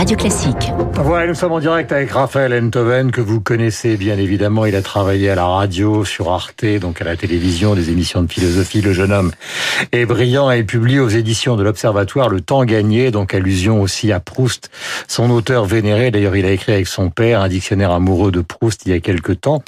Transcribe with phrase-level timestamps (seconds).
[0.00, 0.72] Radio Classique.
[0.94, 4.64] Voilà, nous sommes en direct avec Raphaël Enthoven, que vous connaissez bien évidemment.
[4.64, 8.32] Il a travaillé à la radio, sur Arte, donc à la télévision, des émissions de
[8.32, 8.80] philosophie.
[8.80, 9.30] Le jeune homme
[9.92, 14.20] est brillant et publie aux éditions de l'Observatoire Le Temps Gagné, donc allusion aussi à
[14.20, 14.70] Proust,
[15.06, 16.10] son auteur vénéré.
[16.10, 19.00] D'ailleurs, il a écrit avec son père un dictionnaire amoureux de Proust il y a
[19.00, 19.62] quelque temps.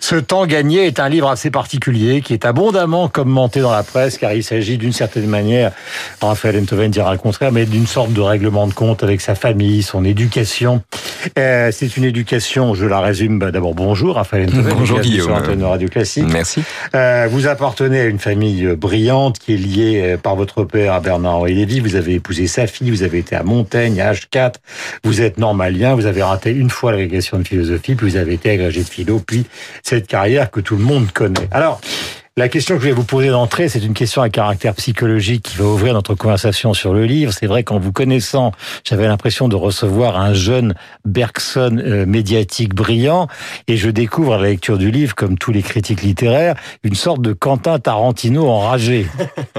[0.00, 4.18] Ce Temps Gagné est un livre assez particulier qui est abondamment commenté dans la presse,
[4.18, 5.72] car il s'agit d'une certaine manière,
[6.20, 9.77] Raphaël Enthoven dira le contraire, mais d'une sorte de règlement de compte avec sa famille
[9.82, 10.82] son éducation.
[11.38, 13.74] Euh, c'est une éducation, je la résume bah, d'abord.
[13.74, 15.26] Bonjour Raphaël Bonjour Guillaume.
[15.44, 16.26] Sur Radio Classique.
[16.28, 16.62] Merci.
[16.94, 21.00] Euh, vous appartenez à une famille brillante qui est liée euh, par votre père à
[21.00, 21.80] Bernard-Henri Lévy.
[21.80, 24.54] Vous avez épousé sa fille, vous avez été à Montaigne, à H4.
[25.04, 28.50] Vous êtes normalien, vous avez raté une fois l'agrégation de philosophie, puis vous avez été
[28.50, 29.46] agrégé de philo, puis
[29.82, 31.48] cette carrière que tout le monde connaît.
[31.50, 31.80] Alors,
[32.38, 35.56] la question que je vais vous poser d'entrée, c'est une question à caractère psychologique qui
[35.56, 37.32] va ouvrir notre conversation sur le livre.
[37.32, 38.52] C'est vrai qu'en vous connaissant,
[38.84, 43.26] j'avais l'impression de recevoir un jeune Bergson euh, médiatique brillant,
[43.66, 46.54] et je découvre à la lecture du livre, comme tous les critiques littéraires,
[46.84, 49.08] une sorte de Quentin Tarantino enragé.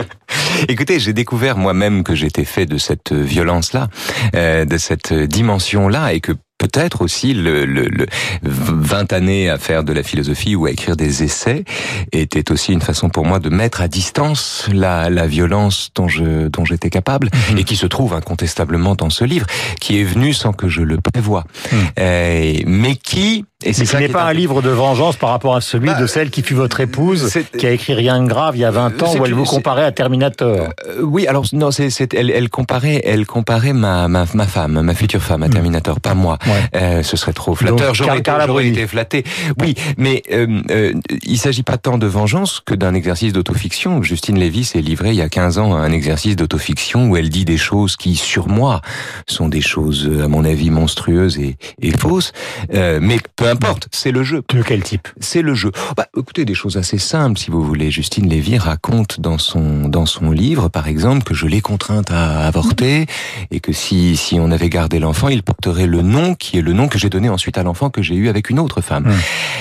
[0.69, 3.89] Écoutez, j'ai découvert moi-même que j'étais fait de cette violence-là,
[4.35, 8.05] euh, de cette dimension-là, et que peut-être aussi le, le, le,
[8.43, 11.63] 20 années à faire de la philosophie ou à écrire des essais
[12.11, 16.49] était aussi une façon pour moi de mettre à distance la, la violence dont je
[16.49, 17.57] dont j'étais capable mhm.
[17.57, 19.47] et qui se trouve incontestablement dans ce livre
[19.79, 21.79] qui est venu sans que je le prévoie mhm.
[21.99, 25.87] euh, mais qui et ce n'est pas un livre de vengeance par rapport à celui
[25.87, 28.63] bah, de celle qui fut votre épouse, qui a écrit Rien de grave il y
[28.63, 30.69] a 20 ans, où elle vous comparait à Terminator.
[30.87, 34.93] Euh, oui, alors non, c'est, elle, elle comparait, elle comparait ma, ma, ma femme, ma
[34.95, 35.51] future femme à hmm.
[35.51, 36.37] Terminator, pas moi.
[36.73, 37.93] Euh, ce serait trop flatteur.
[37.93, 38.19] J'aurais
[38.65, 39.25] été, flatté.
[39.59, 40.93] Oui, mais euh, euh,
[41.23, 44.01] il s'agit pas tant de vengeance que d'un exercice d'autofiction.
[44.01, 47.27] Justine Lévy s'est livrée il y a 15 ans à un exercice d'autofiction où elle
[47.27, 48.79] dit des choses qui, sur moi,
[49.27, 52.31] sont des choses, à mon avis, monstrueuses et, et fausses.
[52.73, 54.43] Euh, mais peu importe, c'est le jeu.
[54.53, 55.07] De quel type?
[55.19, 55.71] C'est le jeu.
[55.97, 57.91] Bah, écoutez, des choses assez simples, si vous voulez.
[57.91, 62.47] Justine Lévy raconte dans son dans son livre, par exemple, que je l'ai contrainte à
[62.47, 63.05] avorter
[63.51, 66.73] et que si si on avait gardé l'enfant, il porterait le nom qui est le
[66.73, 69.11] nom que j'ai donné ensuite à l'enfant que j'ai eu avec une autre femme.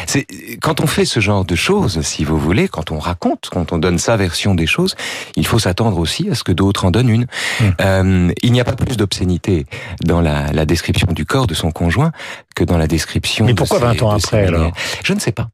[0.06, 0.26] C'est
[0.60, 3.78] quand on fait ce genre de choses, si vous voulez, quand on raconte, quand on
[3.78, 4.94] donne sa version des choses,
[5.36, 7.26] il faut s'attendre aussi à ce que d'autres en donnent une.
[7.80, 9.66] Euh, il n'y a pas plus d'obscénité
[10.04, 12.12] dans la, la description du corps de son conjoint
[12.58, 13.46] que dans la description.
[13.46, 14.72] Mais pourquoi 20 ans après alors?
[15.04, 15.48] Je ne sais pas.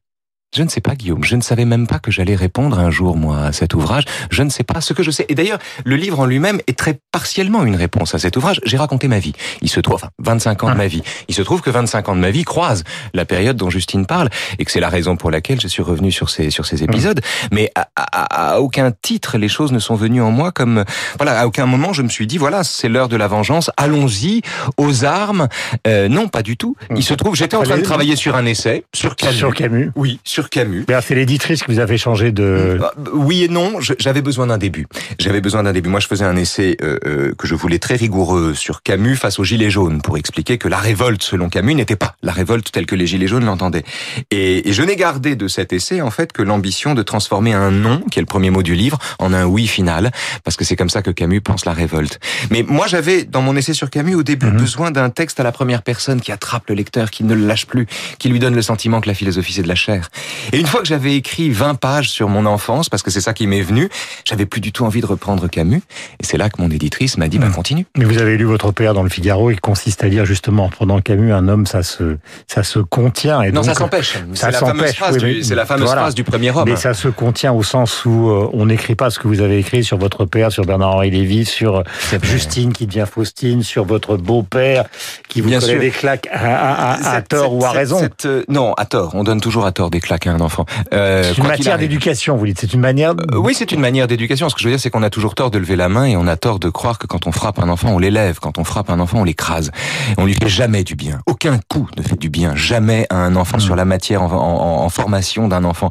[0.55, 1.25] Je ne sais pas, Guillaume.
[1.25, 4.05] Je ne savais même pas que j'allais répondre un jour, moi, à cet ouvrage.
[4.29, 5.25] Je ne sais pas ce que je sais.
[5.27, 8.61] Et d'ailleurs, le livre en lui-même est très partiellement une réponse à cet ouvrage.
[8.63, 9.33] J'ai raconté ma vie.
[9.61, 11.03] Il se trouve, enfin, 25 ans de ma vie.
[11.27, 12.83] Il se trouve que 25 ans de ma vie croisent
[13.13, 16.09] la période dont Justine parle et que c'est la raison pour laquelle je suis revenu
[16.09, 17.19] sur ces, sur ces épisodes.
[17.51, 20.85] Mais à, à, à, aucun titre, les choses ne sont venues en moi comme,
[21.17, 23.71] voilà, à aucun moment je me suis dit, voilà, c'est l'heure de la vengeance.
[23.75, 24.41] Allons-y,
[24.77, 25.49] aux armes.
[25.85, 26.77] Euh, non, pas du tout.
[26.95, 29.35] Il se trouve, j'étais en train de travailler sur un essai, sur Camus.
[29.35, 29.91] Sur Camus.
[29.95, 30.85] Oui, sur Camus.
[31.01, 32.77] C'est l'éditrice qui vous a fait changer de...
[32.79, 34.87] Bah, oui et non, j'avais besoin d'un début.
[35.19, 35.89] J'avais besoin d'un début.
[35.89, 39.39] Moi, je faisais un essai euh, euh, que je voulais très rigoureux sur Camus face
[39.39, 42.85] aux Gilets jaunes, pour expliquer que la révolte, selon Camus, n'était pas la révolte telle
[42.85, 43.83] que les Gilets jaunes l'entendaient.
[44.31, 47.71] Et, et, je n'ai gardé de cet essai, en fait, que l'ambition de transformer un
[47.71, 50.11] non, qui est le premier mot du livre, en un oui final,
[50.43, 52.19] parce que c'est comme ça que Camus pense la révolte.
[52.49, 54.57] Mais moi, j'avais, dans mon essai sur Camus, au début, mhm.
[54.57, 57.65] besoin d'un texte à la première personne qui attrape le lecteur, qui ne le lâche
[57.65, 57.87] plus,
[58.19, 60.09] qui lui donne le sentiment que la philosophie, c'est de la chair.
[60.53, 63.33] Et une fois que j'avais écrit 20 pages sur mon enfance, parce que c'est ça
[63.33, 63.89] qui m'est venu,
[64.25, 65.81] j'avais plus du tout envie de reprendre Camus.
[66.19, 67.53] Et c'est là que mon éditrice m'a dit, bah, hmm.
[67.53, 67.85] continue.
[67.97, 70.99] Mais vous avez lu votre père dans le Figaro, il consiste à dire justement, pendant
[71.01, 73.41] Camus, un homme, ça se, ça se contient.
[73.41, 74.17] Et non, ça s'empêche.
[74.33, 76.65] C'est la fameuse, phrase, du, la fameuse phrase du premier homme.
[76.65, 79.57] Mais ça se contient au sens où euh, on n'écrit pas ce que vous avez
[79.59, 81.83] écrit sur votre père, sur Bernard-Henri Lévy, sur
[82.23, 84.85] Justine qui devient Faustine, sur votre beau-père
[85.27, 88.07] qui vous connaît des claques à, à, à, tort ou à raison.
[88.25, 89.11] Euh, non, à tort.
[89.15, 90.65] On donne toujours à tort des claques à un enfant.
[90.93, 92.59] Euh, c'est une matière d'éducation, vous dites.
[92.59, 93.11] C'est une manière.
[93.11, 94.49] Euh, oui, c'est une manière d'éducation.
[94.49, 96.17] Ce que je veux dire, c'est qu'on a toujours tort de lever la main et
[96.17, 98.39] on a tort de croire que quand on frappe un enfant, on l'élève.
[98.39, 99.71] Quand on frappe un enfant, on l'écrase.
[100.17, 101.19] On lui fait jamais du bien.
[101.25, 102.55] Aucun coup ne fait du bien.
[102.55, 103.61] Jamais à un enfant mm.
[103.61, 105.89] sur la matière en, en, en formation d'un enfant.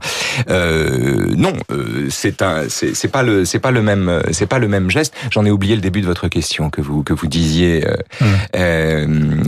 [0.51, 4.69] Euh, non, euh, c'est un, c'est pas le, c'est pas le même, c'est pas le
[4.69, 5.15] même geste.
[5.31, 8.25] J'en ai oublié le début de votre question que vous que vous disiez euh, mm.
[8.57, 9.07] euh,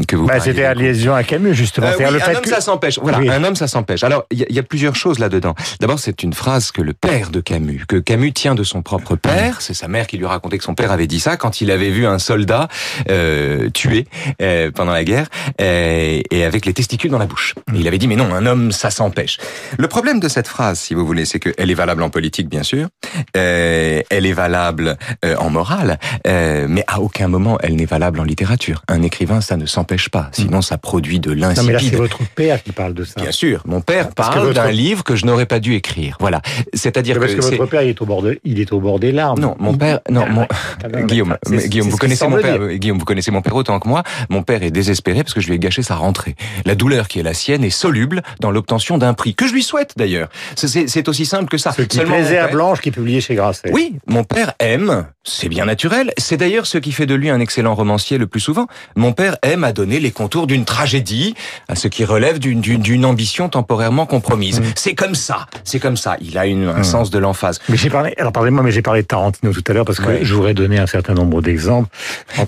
[0.08, 0.26] que vous.
[0.26, 1.88] Bah, c'était allusion à Camus justement.
[1.98, 2.98] Oui, un homme ça s'empêche.
[3.00, 4.04] Voilà, un homme ça s'empêche.
[4.04, 5.54] Alors il y, y, a plusieurs choses là-dedans.
[5.80, 9.16] D'abord, c'est une phrase que le père de Camus, que Camus tient de son propre
[9.16, 9.60] père.
[9.60, 11.90] C'est sa mère qui lui racontait que son père avait dit ça quand il avait
[11.90, 12.68] vu un soldat
[13.10, 14.06] euh, tué
[14.42, 15.28] euh, pendant la guerre
[15.60, 17.54] euh, et avec les testicules dans la bouche.
[17.74, 19.38] Et il avait dit mais non, un homme ça s'empêche.
[19.78, 22.62] Le problème de cette phrase, si vous voulez, c'est qu'elle est valable en politique bien
[22.62, 22.88] sûr,
[23.36, 28.20] euh, elle est valable euh, en morale, euh, mais à aucun moment elle n'est valable
[28.20, 28.82] en littérature.
[28.88, 31.98] Un écrivain ça ne s'empêche pas, sinon ça produit de Non, mais là, c'est l'insipide.
[31.98, 33.20] votre père qui parle de ça.
[33.20, 36.16] Bien sûr, mon père Parce parle d'un livre que je n'aurais pas dû écrire.
[36.20, 36.40] Voilà,
[36.74, 38.98] c'est-à-dire Parce que, que votre père, il est au bord de, il est au bord
[38.98, 39.40] des larmes.
[39.40, 40.46] non, mon père, non, Ah, mon.
[40.84, 43.88] Ah, non, Guillaume, Guillaume, vous connaissez mon père, Guillaume, vous connaissez mon père autant que
[43.88, 44.02] moi.
[44.28, 46.34] Mon père est désespéré parce que je lui ai gâché sa rentrée.
[46.64, 49.62] La douleur qui est la sienne est soluble dans l'obtention d'un prix que je lui
[49.62, 50.28] souhaite d'ailleurs.
[50.54, 51.72] C'est- aussi simple que ça.
[51.72, 53.70] Ce qui Seulement, plaisait à Blanche qui publiait chez Grasset.
[53.72, 57.40] oui, mon père aime, c'est bien naturel, c'est d'ailleurs ce qui fait de lui un
[57.40, 58.66] excellent romancier le plus souvent.
[58.94, 61.34] Mon père aime à donner les contours d'une tragédie,
[61.68, 64.60] à ce qui relève d'une- ambition temporairement compromise.
[64.60, 64.64] Mm.
[64.76, 67.60] C'est comme ça, c'est comme ça, il a une, un sens de l'emphase.
[67.68, 70.06] Mais j'ai parlé, alors pardonnez-moi, mais j'ai parlé de Tarantino tout à l'heure parce que
[70.06, 70.20] Ouais.
[70.22, 71.88] je voudrais donner un certain nombre d'exemples.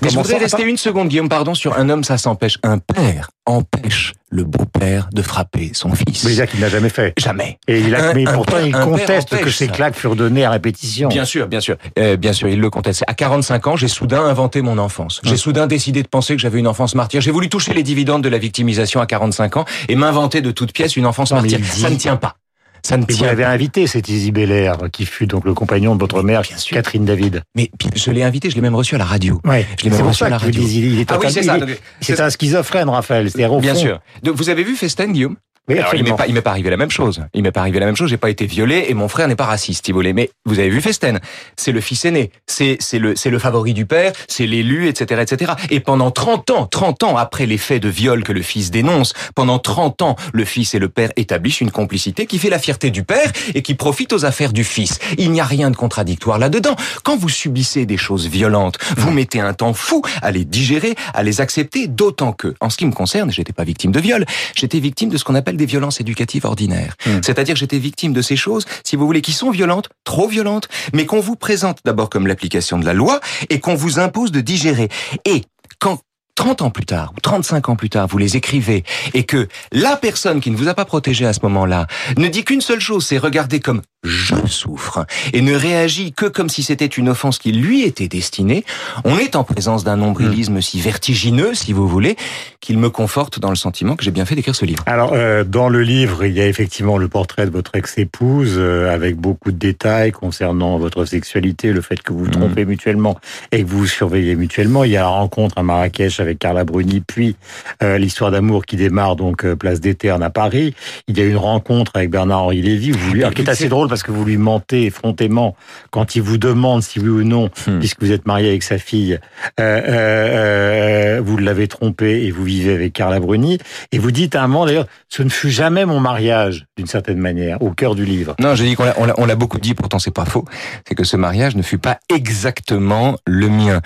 [0.03, 2.59] Mais je voudrais rester une seconde, Guillaume, pardon, sur un homme, ça s'empêche.
[2.63, 6.25] Un père empêche le beau-père de frapper son fils.
[6.25, 7.15] Mais qu'il n'a jamais fait.
[7.19, 7.59] Jamais.
[7.67, 9.73] Et il a, Un- mais un pourtant, père- il conteste que ces ça.
[9.73, 11.09] claques furent données à répétition.
[11.09, 13.05] Bien sûr, bien sûr, Euh, bien sûr, il le conteste.
[13.07, 15.21] À 45 ans, j'ai soudain inventé mon enfance.
[15.25, 17.21] J'ai soudain décidé de penser que j'avais une enfance martyre.
[17.21, 20.73] J'ai voulu toucher les dividendes de la victimisation à 45 ans et m'inventer de toute
[20.73, 21.59] pièce une enfance Non, martyre.
[21.59, 22.37] il dit- Ça ne tient pas.
[22.83, 26.23] Ça ne vous l'avez invité, cet Izzy Belair, qui fut donc le compagnon de votre
[26.23, 26.75] mère, bien sûr.
[26.75, 27.43] Catherine David.
[27.55, 29.41] Mais je l'ai invité, je l'ai même reçu à la radio.
[29.45, 29.67] Ouais.
[29.79, 30.61] Je l'ai même reçu à la radio.
[30.61, 31.67] disiez, il est Ah oui, totalement-
[32.01, 32.27] c'est ça.
[32.27, 33.29] un schizophrène, Raphaël.
[33.35, 34.01] Bien fond- sûr.
[34.23, 35.37] Donc, vous avez vu Festen, Guillaume?
[35.69, 37.23] Oui, Alors, il m'est pas, il m'est pas arrivé la même chose.
[37.35, 38.09] Il m'est pas arrivé la même chose.
[38.09, 40.15] J'ai pas été violé et mon frère n'est pas raciste, si vous voulez.
[40.15, 41.21] Mais vous avez vu Festen.
[41.57, 42.31] C'est le fils aîné.
[42.47, 44.13] C'est, c'est le, c'est le favori du père.
[44.29, 45.53] C'est l'élu, etc., etc.
[45.71, 49.13] Et pendant 30 ans, 30 ans après les faits de viol que le fils dénonce,
[49.35, 52.91] pendant 30 ans, le fils et le père établissent une complicité qui fait la fierté
[52.91, 54.99] du père et qui profite aux affaires du fils.
[55.19, 56.77] Il n'y a rien de contradictoire là-dedans.
[57.03, 61.23] Quand vous subissez des choses violentes, vous mettez un temps fou à les digérer, à
[61.23, 64.25] les accepter, d'autant que, en ce qui me concerne, j'étais pas victime de viol,
[64.55, 66.97] j'étais victime de ce qu'on appelle des violences éducatives ordinaires.
[67.05, 67.21] Hmm.
[67.23, 71.05] C'est-à-dire j'étais victime de ces choses, si vous voulez, qui sont violentes, trop violentes, mais
[71.05, 73.21] qu'on vous présente d'abord comme l'application de la loi
[73.51, 74.89] et qu'on vous impose de digérer.
[75.27, 75.43] Et
[75.79, 76.01] quand
[76.39, 79.97] 30 ans plus tard, ou 35 ans plus tard, vous les écrivez, et que la
[79.97, 83.05] personne qui ne vous a pas protégé à ce moment-là ne dit qu'une seule chose,
[83.05, 87.51] c'est regarder comme je souffre, et ne réagit que comme si c'était une offense qui
[87.51, 88.65] lui était destinée,
[89.05, 92.15] on est en présence d'un nombrilisme si vertigineux, si vous voulez,
[92.61, 94.85] qu'il me conforte dans le sentiment que j'ai bien fait d'écrire ce livre.
[94.87, 98.95] Alors, euh, dans le livre, il y a effectivement le portrait de votre ex-épouse, euh,
[98.95, 102.31] avec beaucoup de détails concernant votre sexualité, le fait que vous vous Mhm.
[102.31, 103.19] trompez mutuellement
[103.51, 104.85] et que vous vous surveillez mutuellement.
[104.85, 107.37] Il y a la rencontre à Marrakech avec Carla Bruni, puis
[107.83, 110.75] euh, l'histoire d'amour qui démarre donc euh, place des Ternes à Paris.
[111.07, 113.89] Il y a une rencontre avec Bernard-Henri Lévy, vous lui, alors, qui est assez drôle
[113.89, 115.57] parce que vous lui mentez effrontément
[115.91, 117.79] quand il vous demande si oui ou non, Hmm.
[117.79, 119.19] puisque vous êtes marié avec sa fille,
[119.61, 123.59] euh, vous l'avez trompé et vous vivez avec Carla Bruni.
[123.93, 127.19] Et vous dites à un moment, d'ailleurs, ce ne fut jamais mon mariage, d'une certaine
[127.19, 128.35] manière, au cœur du livre.
[128.41, 128.85] Non, j'ai dit qu'on
[129.27, 130.45] l'a, beaucoup dit, pourtant c'est pas faux.
[130.87, 133.81] C'est que ce mariage ne fut pas exactement le mien.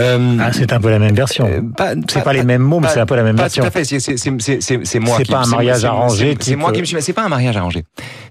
[0.00, 1.46] Euh, Ah, c'est un peu la même version.
[1.46, 3.42] euh, pas, c'est pas, les mêmes mots, mais pas- c'est un peu la même Pas
[3.44, 3.62] version.
[3.62, 3.84] tout à fait.
[3.84, 7.00] C'est, moi C'est pas un mariage arrangé, C'est, moi qui me suis.
[7.02, 7.84] C'est pas un mariage arrangé.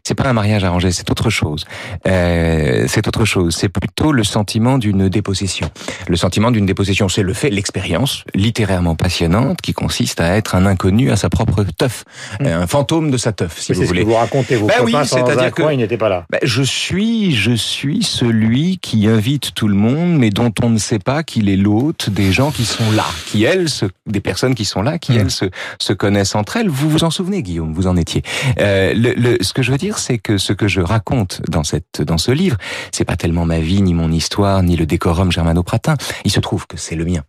[0.03, 0.91] C'est pas un mariage arrangé.
[0.91, 1.65] C'est autre chose.
[2.07, 3.55] Euh, c'est autre chose.
[3.59, 5.69] C'est plutôt le sentiment d'une dépossession.
[6.07, 10.65] Le sentiment d'une dépossession, c'est le fait, l'expérience littérairement passionnante qui consiste à être un
[10.65, 12.03] inconnu à sa propre teuf,
[12.41, 14.01] Euh, un fantôme de sa teuf, si Mais vous c'est ce voulez.
[14.03, 16.25] que vous racontez, vos Ben oui, c'est-à-dire que- ils n'étaient pas là.
[16.29, 20.77] Ben, je suis, je suis celui qui invite tout le monde, mais dont on ne
[20.77, 24.55] sait pas qu'il est l'hôte des gens qui sont là, qui elles, se, des personnes
[24.55, 25.19] qui sont là, qui Mm.
[25.19, 25.45] elles se,
[25.79, 26.69] se connaissent entre elles.
[26.69, 28.23] Vous vous en souvenez, Guillaume, vous en étiez.
[28.59, 31.63] Euh, le, le- ce que je veux dire, c'est que ce que je raconte dans
[31.63, 32.57] cette, dans ce livre,
[32.91, 35.95] c'est pas tellement ma vie, ni mon histoire, ni le décorum germano-pratin.
[36.23, 37.21] Il se trouve que c'est le mien.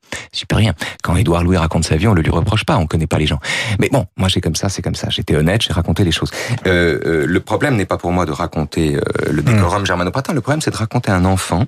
[0.48, 0.75] Peux rien.
[1.02, 3.26] Quand Édouard Louis raconte sa vie, on le lui reproche pas, on connaît pas les
[3.26, 3.40] gens.
[3.80, 5.08] Mais bon, moi j'ai comme ça, c'est comme ça.
[5.10, 6.30] J'étais honnête, j'ai raconté les choses.
[6.68, 9.00] Euh, euh, le problème n'est pas pour moi de raconter euh,
[9.32, 10.34] le décorum germano-pratin.
[10.34, 11.64] Le problème, c'est de raconter un enfant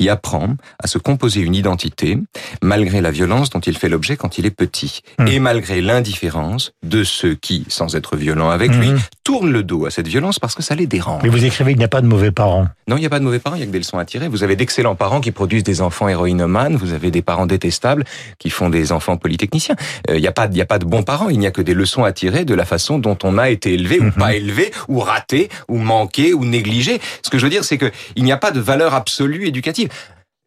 [0.00, 2.16] qui apprend à se composer une identité
[2.62, 5.26] malgré la violence dont il fait l'objet quand il est petit Mm.
[5.28, 8.98] et malgré l'indifférence de ceux qui, sans être violents avec lui, Mhm.
[9.24, 11.22] tournent le dos à cette violence parce que ça les dérange.
[11.22, 12.66] Mais vous écrivez qu'il n'y a pas de mauvais parents.
[12.88, 14.04] Non, il n'y a pas de mauvais parents, il y a que des leçons à
[14.06, 14.26] tirer.
[14.28, 18.04] Vous avez d'excellents parents qui produisent des enfants héroïnomanes, vous avez des parents détestables
[18.38, 19.76] qui font des enfants polytechniciens.
[20.08, 21.50] Euh, Il n'y a pas, il y a pas de bons parents, il n'y a
[21.50, 24.08] que des leçons à tirer de la façon dont on a été élevé Mhm.
[24.08, 27.00] ou pas élevé, ou raté, ou manqué, ou négligé.
[27.22, 29.89] Ce que je veux dire, c'est que il n'y a pas de valeur absolue éducative.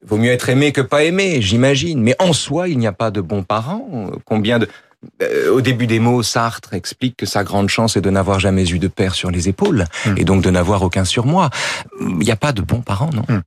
[0.05, 2.01] Vaut mieux être aimé que pas aimé, j'imagine.
[2.01, 4.09] Mais en soi, il n'y a pas de bons parents.
[4.25, 4.67] Combien de
[5.21, 8.69] euh, au début des mots, Sartre explique que sa grande chance est de n'avoir jamais
[8.69, 10.15] eu de père sur les épaules Hmm.
[10.17, 11.49] et donc de n'avoir aucun surmoi.
[11.99, 13.23] Il n'y a pas de bons parents, non?
[13.27, 13.41] Hmm.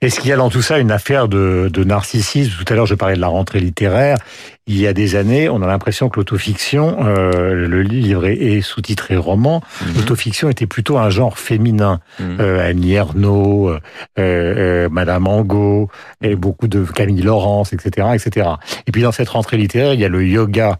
[0.00, 2.52] Est-ce qu'il y a dans tout ça une affaire de, de narcissisme?
[2.58, 4.18] Tout à l'heure, je parlais de la rentrée littéraire.
[4.66, 9.14] Il y a des années, on a l'impression que l'autofiction, euh, le livre est, sous-titré
[9.14, 9.94] roman, Mhm.
[9.96, 12.00] l'autofiction était plutôt un genre féminin.
[12.18, 12.36] Mhm.
[12.40, 13.78] Euh, Annie Ernaux, euh,
[14.18, 15.90] euh, Madame Angot,
[16.22, 18.48] et beaucoup de Camille Laurence, etc., etc.
[18.86, 20.78] Et puis dans cette rentrée littéraire, il y a le yoga,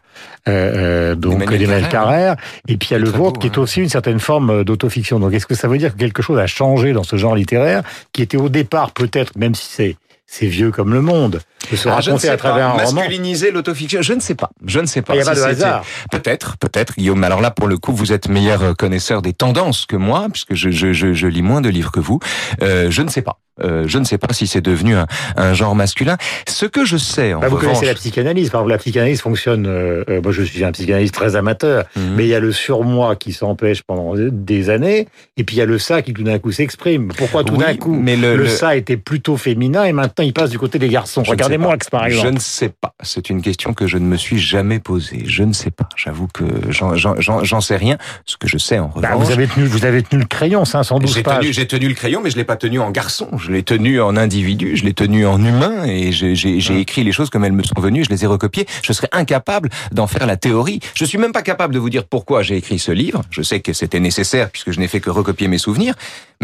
[0.49, 2.37] euh, euh, donc Emmanuel Carrère, Carrère,
[2.69, 3.63] et puis il y a le vôtre qui est hein.
[3.63, 5.21] aussi une certaine forme euh, d'autofiction.
[5.21, 7.83] Donc est-ce que ça veut dire que quelque chose a changé dans ce genre littéraire,
[8.13, 11.41] qui était au départ peut-être, même si c'est c'est vieux comme le monde,
[11.71, 12.83] de se Ah, à travers pas.
[12.83, 14.51] un roman Masculiniser l'autofiction, je ne sais pas.
[14.67, 15.15] Je ne sais pas.
[15.15, 15.85] Il n'y a pas de hasard.
[16.11, 17.25] Peut-être, peut-être, Guillaume.
[17.25, 20.55] Alors là, pour le coup, vous êtes meilleur euh, connaisseur des tendances que moi, puisque
[20.55, 22.19] je, je, je, je lis moins de livres que vous.
[22.63, 23.39] Euh, je ne sais pas.
[23.63, 25.07] Euh, je ne sais pas si c'est devenu un,
[25.37, 26.17] un genre masculin.
[26.49, 28.51] Ce que je sais, en Bah, vous revanche, connaissez la psychanalyse.
[28.51, 29.67] Par exemple, la psychanalyse fonctionne.
[29.69, 32.15] euh, euh, moi, je suis un psychanalyste très amateur, Mhm.
[32.17, 35.07] mais il y a le surmoi qui s'empêche pendant des années,
[35.37, 37.13] et puis il y a le ça qui tout d'un coup s'exprime.
[37.17, 40.25] Pourquoi tout Oui, d'un coup mais le, le, le- ça était plutôt féminin et maintenant
[40.25, 41.23] il passe du côté des garçons?
[41.25, 41.65] Regardez sais pas.
[41.65, 42.29] Moix, par exemple.
[42.29, 42.95] Je ne sais pas.
[43.03, 45.23] C'est une question que je ne me suis jamais posée.
[45.27, 45.89] Je ne sais pas.
[45.97, 47.97] J'avoue que j'en- sais rien.
[48.27, 49.27] Ce que je sais en Bah, revanche.
[49.27, 51.45] vous avez tenu, vous avez tenu le crayon, 512 J'ai pages.
[51.51, 53.29] j'ai tenu le crayon, mais je l'ai pas tenu en garçon.
[53.39, 56.35] Je l'ai tenu en individu, je l'ai tenu en humain, et j'ai
[56.71, 56.77] Hum.
[56.79, 58.05] écrit les choses comme elles me sont venues.
[58.05, 58.67] Je les ai recopiées.
[58.83, 60.81] Je serais incapable d'en faire la théorie.
[60.95, 63.23] Je suis même pas capable de vous dire pourquoi j'ai écrit ce livre.
[63.31, 65.95] Je sais que c'était nécessaire puisque je n'ai fait que recopier mes souvenirs.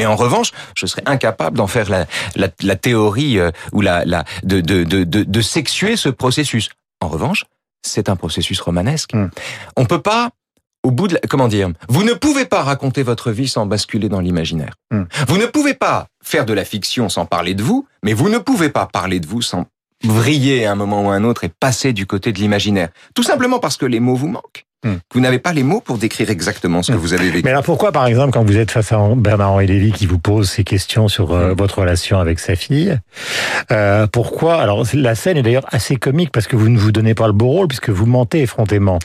[0.00, 4.06] Mais en revanche, je serais incapable d'en faire la, la, la théorie euh, ou la,
[4.06, 6.70] la de, de, de, de, de sexuer ce processus.
[7.02, 7.44] En revanche,
[7.82, 9.12] c'est un processus romanesque.
[9.12, 9.28] Hum.
[9.76, 10.30] On peut pas
[10.82, 14.08] au bout de la, comment dire, vous ne pouvez pas raconter votre vie sans basculer
[14.08, 14.72] dans l'imaginaire.
[14.90, 15.04] Hmm.
[15.28, 18.38] Vous ne pouvez pas faire de la fiction sans parler de vous, mais vous ne
[18.38, 19.66] pouvez pas parler de vous sans
[20.02, 22.88] vriller à un moment ou à un autre et passer du côté de l'imaginaire.
[23.14, 24.64] Tout simplement parce que les mots vous manquent.
[24.82, 24.94] Hmm.
[25.12, 27.00] Vous n'avez pas les mots pour décrire exactement ce que Hmm.
[27.00, 27.42] vous avez vécu.
[27.44, 30.48] Mais alors pourquoi, par exemple, quand vous êtes face à Bernard-Henri Lévy qui vous pose
[30.48, 31.56] ces questions sur euh, Mm.
[31.58, 32.98] votre relation avec sa fille,
[33.72, 37.14] euh, pourquoi Alors la scène est d'ailleurs assez comique parce que vous ne vous donnez
[37.14, 38.98] pas le beau rôle puisque vous mentez effrontément.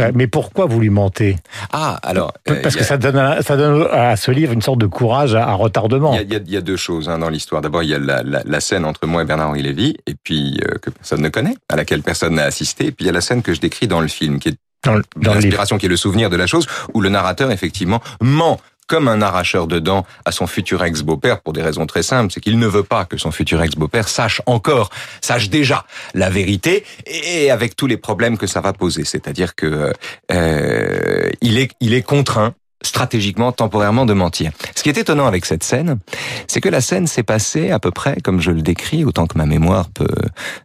[0.00, 1.36] Euh, mais pourquoi vous lui mentez?
[1.72, 2.32] Ah, alors,
[2.62, 5.34] Parce que a- ça donne, à- ça donne à ce livre une sorte de courage
[5.34, 6.14] à, à retardement.
[6.14, 7.60] Il y, a, il y deux choses hein, dans l'histoire.
[7.60, 10.58] D'abord, il y a la, la- la scène entre moi et Bernard-Henri Lévy, et puis
[10.80, 12.86] que personne ne connaît, à laquelle personne n'a assisté.
[12.86, 14.56] Et puis il y a la scène que je décris dans le film, qui est
[14.84, 19.06] Dans, l'inspiration, qui est le souvenir de la chose, où le narrateur effectivement ment comme
[19.06, 22.58] un arracheur de dents à son futur ex-beau-père pour des raisons très simples, c'est qu'il
[22.58, 27.76] ne veut pas que son futur ex-beau-père sache encore, sache déjà la vérité et avec
[27.76, 29.04] tous les problèmes que ça va poser.
[29.04, 29.92] C'est-à-dire que
[30.32, 34.52] euh, il est il est contraint stratégiquement, temporairement de mentir.
[34.74, 35.98] Ce qui est étonnant avec cette scène,
[36.46, 39.36] c'est que la scène s'est passée à peu près comme je le décris, autant que
[39.36, 40.06] ma mémoire peut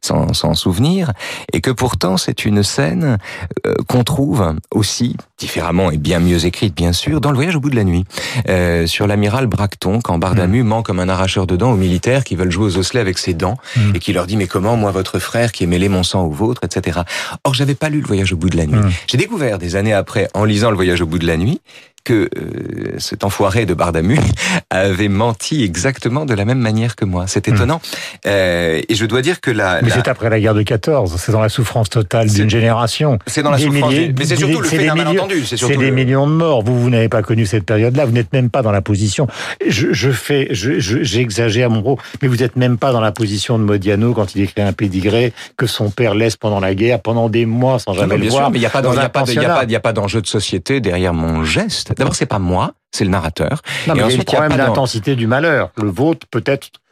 [0.02, 1.12] s'en souvenir,
[1.52, 3.18] et que pourtant c'est une scène
[3.66, 7.60] euh, qu'on trouve aussi différemment et bien mieux écrite bien sûr dans le voyage au
[7.60, 8.06] bout de la nuit
[8.50, 12.36] euh, sur l'amiral Bracton quand Bardamu ment comme un arracheur de dents aux militaires qui
[12.36, 13.96] veulent jouer aux osselets avec ses dents Mm.
[13.96, 16.30] et qui leur dit mais comment moi votre frère qui est mêlé mon sang au
[16.30, 17.00] vôtre etc
[17.44, 18.92] or j'avais pas lu le voyage au bout de la nuit Mm.
[19.08, 21.60] j'ai découvert des années après en lisant le voyage au bout de la nuit
[22.04, 24.18] que euh, cet enfoiré de Bardamu
[24.70, 27.26] avait menti exactement de la même manière que moi.
[27.28, 27.54] C'est Mm.
[27.54, 27.82] étonnant.
[28.26, 31.16] Euh, et je dois dire que la, Mais la- c'est après la guerre de 14,
[31.18, 33.20] c'est dans la souffrance totale d'une génération.
[33.28, 35.44] c'est dans la des souffrance, milliers- mais c'est surtout le fait d'un millions- malentendu.
[35.46, 36.64] C'est des le- millions de morts.
[36.64, 38.06] Vous, vous n'avez pas connu cette période-là.
[38.06, 39.28] Vous n'êtes même pas dans la position.
[39.68, 43.12] Je, je fais, je, je- j'exagère mon propos, mais vous n'êtes même pas dans la
[43.12, 47.00] position de Modiano quand il écrit un pédigré que son père laisse pendant la guerre,
[47.02, 48.44] pendant des mois sans jamais non, le bien voir.
[48.44, 51.93] sûr, mais il n'y a pas d'enjeu de société derrière mon geste.
[52.00, 53.62] D'abord, c'est pas moi, c'est le narrateur.
[53.88, 55.72] Non, mais il y a le il y a problème pas d'en- d'intensité du malheur.
[55.82, 56.83] Le vôtre, peut-être, puisque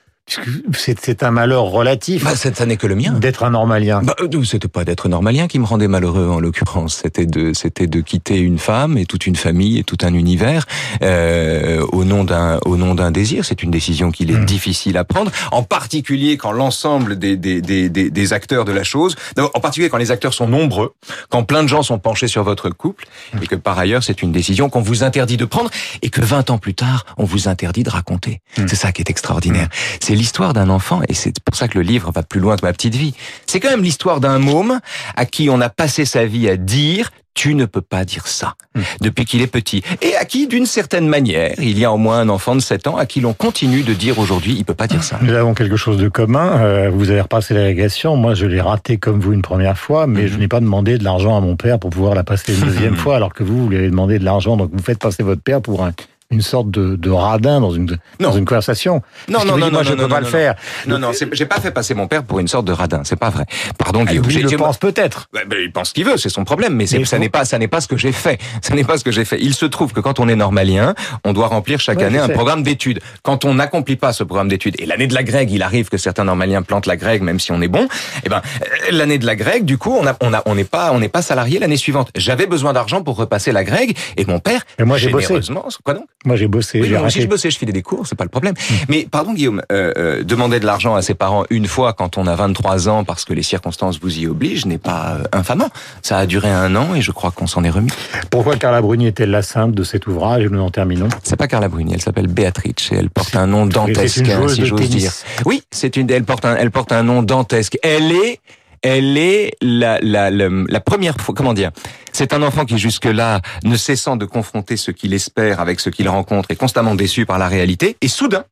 [0.73, 3.13] c'est, un malheur relatif Bah, ça, n'est que le mien.
[3.13, 4.01] d'être un normalien.
[4.03, 6.99] Bah, euh, c'était pas d'être normalien qui me rendait malheureux en l'occurrence.
[7.03, 10.65] C'était de, c'était de quitter une femme et toute une famille et tout un univers
[11.01, 13.45] euh, au nom d'un, au nom d'un désir.
[13.45, 14.45] C'est une décision qu'il est Mm.
[14.45, 18.83] difficile à prendre, en particulier quand l'ensemble des, des, des, des, des acteurs de la
[18.83, 20.93] chose, en particulier quand les acteurs sont nombreux,
[21.29, 23.05] quand plein de gens sont penchés sur votre couple,
[23.41, 25.69] et que par ailleurs c'est une décision qu'on vous interdit de prendre
[26.01, 28.41] et que 20 ans plus tard on vous interdit de raconter.
[28.57, 28.63] Mm.
[28.67, 29.67] C'est ça qui est extraordinaire.
[29.99, 32.63] C'est l'histoire d'un enfant, et c'est pour ça que le livre va plus loin que
[32.63, 33.15] ma petite vie.
[33.47, 34.79] C'est quand même l'histoire d'un môme
[35.15, 38.53] à qui on a passé sa vie à dire tu ne peux pas dire ça
[38.75, 38.81] Hmm.
[39.01, 42.19] depuis qu'il est petit et à qui d'une certaine manière il y a au moins
[42.19, 44.87] un enfant de 7 ans à qui l'on continue de dire aujourd'hui il peut pas
[44.87, 45.17] dire ça.
[45.21, 46.61] Nous avons quelque chose de commun.
[46.61, 48.15] Euh, vous avez repassé l'agrégation.
[48.15, 50.27] Moi, je l'ai raté comme vous une première fois, mais Mhm.
[50.27, 52.95] je n'ai pas demandé de l'argent à mon père pour pouvoir la passer une deuxième
[53.03, 54.55] fois, alors que vous, vous lui avez demandé de l'argent.
[54.55, 55.91] Donc, vous faites passer votre père pour un
[56.31, 59.01] une sorte de, de radin dans une, dans une conversation.
[59.27, 60.55] Non, non, non, non, moi, je non, peux non, pas le faire.
[60.87, 63.01] Non, non, j'ai pas fait passer mon père pour une sorte de radin.
[63.03, 63.45] C'est pas vrai.
[63.77, 64.25] Pardon, Guillaume.
[64.25, 65.27] Lui le j'ai- pense peut-être.
[65.33, 67.59] Ben, il pense ce qu'il veut, c'est son problème, mais, Mais ça n'est pas, ça
[67.59, 68.39] n'est pas ce que j'ai fait.
[68.61, 69.37] Ça n'est pas ce que j'ai fait.
[69.41, 70.93] Il se trouve que quand on est normalien,
[71.25, 72.99] on doit remplir chaque Ouais, année un programme d'études.
[73.23, 75.97] Quand on n'accomplit pas ce programme d'études, et l'année de la grecque, il arrive que
[75.97, 77.87] certains normaliens plantent la grecque, même si on est bon,
[78.25, 80.63] eh ben, euh, l'année de la grecque, du coup, on a, on a, on n'est
[80.63, 82.09] pas, on n'est pas salarié l'année suivante.
[82.15, 85.27] J'avais besoin d'argent pour repasser la grecque, et mon père, Et moi, j'ai bossé.
[85.27, 86.05] généreusement, quoi donc?
[86.23, 88.29] Moi, j'ai bossé, Oui, j'ai aussi je bossais, je filais des cours, c'est pas le
[88.29, 88.53] problème.
[88.89, 92.27] Mais pardon Guillaume, euh, euh, demander de l'argent à ses parents une fois quand on
[92.27, 95.69] a 23 ans parce que les circonstances vous y obligent n'est pas euh, infamant.
[96.03, 97.91] Ça a duré un an et je crois qu'on s'en est remis.
[98.29, 101.09] Pourquoi Carla Bruni est-elle la sainte de cet ouvrage et nous en terminons?
[101.23, 104.47] C'est pas Carla Bruni, elle s'appelle Béatrice et elle porte un nom dantesque, une hein,
[104.47, 105.11] si j'ose dire.
[105.45, 107.79] Oui, c'est une, elle porte un, elle porte un nom dantesque.
[107.81, 108.39] Elle est,
[108.81, 111.71] elle est la, la, la, première fois, comment dire,
[112.11, 116.09] c'est un enfant qui jusque-là, ne cessant de confronter ce qu'il espère avec ce qu'il
[116.09, 118.45] rencontre, est constamment déçu par la réalité, et soudain,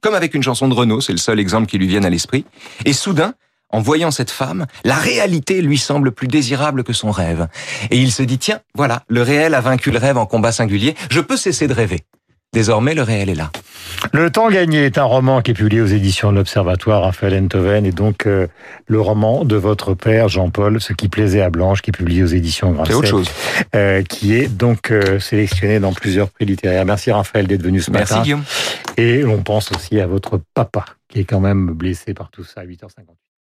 [0.00, 2.44] comme avec une chanson de Renaud, c'est le seul exemple qui lui vienne à l'esprit,
[2.84, 3.34] et soudain,
[3.70, 7.48] en voyant cette femme, la réalité lui semble plus désirable que son rêve.
[7.90, 10.94] Et il se dit, tiens, voilà, le réel a vaincu le rêve en combat singulier,
[11.10, 12.00] je peux cesser de rêver.
[12.52, 13.50] Désormais, le réel est là.
[14.12, 17.86] Le temps gagné est un roman qui est publié aux éditions de l'Observatoire Raphaël Enthoven
[17.86, 18.46] et donc euh,
[18.86, 22.26] le roman de votre père Jean-Paul, Ce qui plaisait à Blanche, qui est publié aux
[22.26, 23.30] éditions C'est autre Grasset, chose.
[23.74, 26.84] euh, qui est donc euh, sélectionné dans plusieurs prix littéraires.
[26.84, 28.22] Merci Raphaël d'être venu ce Merci matin.
[28.24, 28.44] Guillaume.
[28.98, 32.60] Et on pense aussi à votre papa qui est quand même blessé par tout ça
[32.60, 32.88] à 8h50.